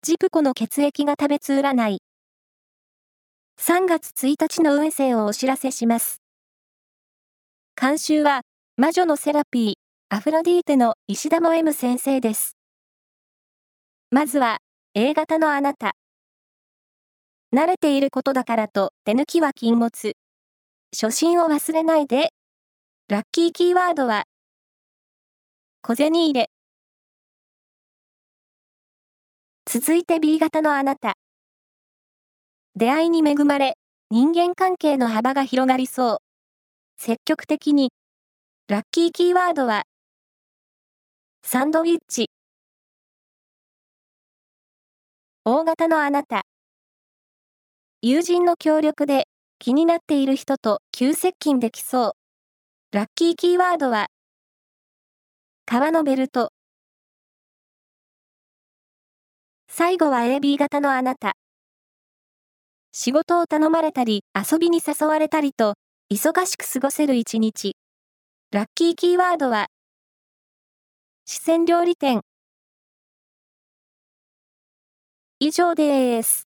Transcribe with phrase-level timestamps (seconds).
[0.00, 1.98] ジプコの血液が食べつ占い。
[3.60, 6.22] 3月1日の運勢をお知らせします。
[7.74, 8.42] 監修は、
[8.76, 9.74] 魔女のセラピー、
[10.08, 12.56] アフロディーテの石田も M 先生です。
[14.12, 14.58] まずは、
[14.94, 15.96] A 型のあなた。
[17.52, 20.12] 慣れていることだからと手抜きは禁物。
[20.94, 22.28] 初心を忘れないで。
[23.08, 24.26] ラッキーキーワードは、
[25.82, 26.50] 小銭入れ。
[29.70, 31.12] 続いて B 型のあなた。
[32.74, 33.74] 出会いに恵まれ、
[34.08, 36.18] 人間関係の幅が広がりそう。
[36.96, 37.92] 積極的に。
[38.68, 39.82] ラッキーキーワードは、
[41.42, 42.30] サンドウィッチ。
[45.44, 46.46] 大型のあなた。
[48.00, 52.14] 友人の協力で気になっている人と急接近できそ
[52.92, 52.96] う。
[52.96, 54.06] ラッキーキーワードは、
[55.66, 56.52] 革のベルト。
[59.78, 61.34] 最後は AB 型のあなた。
[62.90, 65.74] 仕事を頼まれたり、遊びに誘われたりと、
[66.12, 67.76] 忙しく過ごせる一日。
[68.50, 69.68] ラッキーキーワードは、
[71.26, 72.22] 四川料理店。
[75.38, 76.47] 以上です。